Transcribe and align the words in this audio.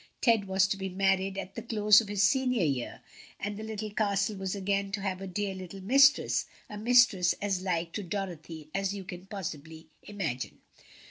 Ted 0.19 0.45
was 0.45 0.65
to 0.67 0.77
be 0.77 0.89
married 0.89 1.37
at 1.37 1.53
the 1.53 1.61
close 1.61 2.01
of 2.01 2.07
his 2.07 2.23
senior 2.23 2.65
year, 2.65 3.03
and 3.39 3.55
the 3.55 3.61
Little 3.61 3.91
Castle 3.91 4.35
was 4.35 4.55
again 4.55 4.91
to 4.93 5.01
have 5.01 5.21
a 5.21 5.27
dear 5.27 5.53
little 5.53 5.79
mistress 5.79 6.47
a 6.67 6.75
mistress 6.75 7.33
as 7.33 7.61
like 7.61 7.91
to 7.91 8.01
Dorothy 8.01 8.71
as 8.73 8.95
you 8.95 9.03
can 9.03 9.27
possibly 9.27 9.89
imagine. 10.01 10.57